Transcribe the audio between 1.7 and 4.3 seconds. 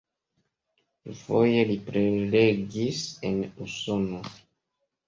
li prelegis en Usono.